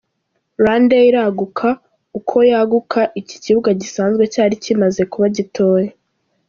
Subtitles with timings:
[0.61, 1.69] RwandAir iraguka,
[2.17, 5.91] uko yaguka iki kibuga gisanzwe cyari kimaze kuba gitoya.